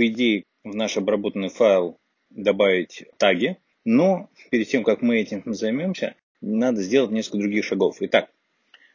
[0.00, 1.98] по идее, в наш обработанный файл
[2.30, 7.98] добавить таги, но перед тем, как мы этим займемся, надо сделать несколько других шагов.
[8.00, 8.30] Итак,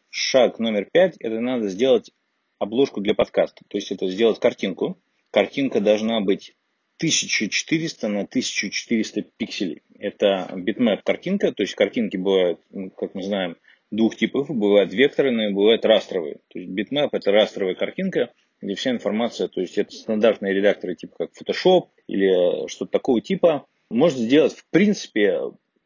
[0.09, 2.09] шаг номер пять– это надо сделать
[2.57, 3.63] обложку для подкаста.
[3.67, 4.97] То есть это сделать картинку.
[5.29, 6.55] Картинка должна быть
[6.97, 9.83] 1400 на 1400 пикселей.
[9.99, 13.57] Это bitmap картинка, то есть картинки бывают, ну, как мы знаем,
[13.91, 14.49] двух типов.
[14.49, 16.37] Бывают векторные, бывают растровые.
[16.47, 21.15] То есть bitmap это растровая картинка, где вся информация, то есть это стандартные редакторы типа
[21.17, 23.65] как Photoshop или что-то такого типа.
[23.89, 25.39] Можно сделать в принципе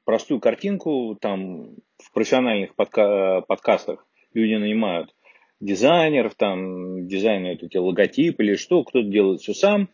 [0.05, 5.13] простую картинку, там в профессиональных подка- подкастах люди нанимают
[5.60, 9.90] дизайнеров, там дизайнеры эти логотипы или что, кто-то делает все сам.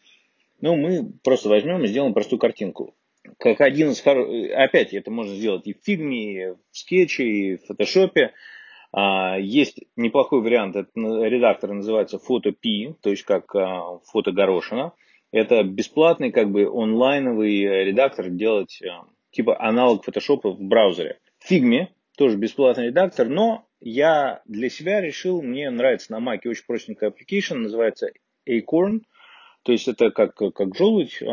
[0.61, 2.95] Но мы просто возьмем и сделаем простую картинку.
[3.39, 4.19] Как один из хор...
[4.53, 8.31] Опять, это можно сделать и в фигме, и в скетче, и в фотошопе.
[8.97, 14.93] А, есть неплохой вариант, редактор называется PhotoP, то есть как а, фото горошина.
[15.33, 21.19] Это бесплатный, как бы онлайновый редактор делать а, типа аналог фотошопа в браузере.
[21.39, 27.11] Фигме тоже бесплатный редактор, но я для себя решил, мне нравится на Mac очень простенькая
[27.11, 28.11] application, называется
[28.49, 29.01] Acorn.
[29.65, 31.25] То есть это как, как желудь, э,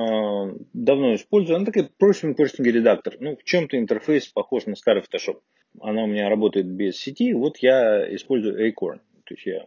[0.73, 1.57] давно использую.
[1.57, 3.17] Она такая простенький-простенький редактор.
[3.21, 5.39] Ну, в чем-то интерфейс похож на старый Photoshop.
[5.81, 9.01] Она у меня работает без сети, вот я использую Acorn.
[9.25, 9.67] То есть я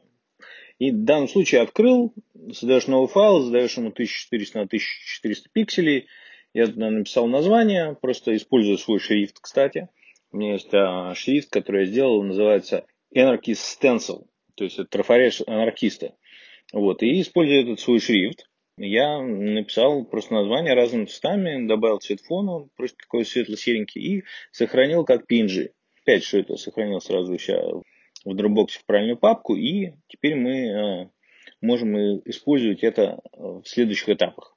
[0.79, 2.13] и в данном случае открыл,
[2.51, 6.07] создаешь новый файл, задаешь ему 1400 на 1400 пикселей.
[6.53, 9.89] Я написал название, просто использую свой шрифт, кстати.
[10.31, 14.25] У меня есть а, шрифт, который я сделал, называется Anarchist Stencil.
[14.55, 16.15] То есть это трафарет анархиста.
[16.73, 22.67] Вот, и используя этот свой шрифт, я написал просто название разными цветами, добавил цвет фона,
[22.75, 25.69] просто такой светло-серенький, и сохранил как PNG.
[26.01, 27.63] Опять что это сохранил сразу сейчас
[28.25, 31.09] в Dropbox в правильную папку, и теперь мы э,
[31.61, 34.53] можем использовать это в следующих этапах.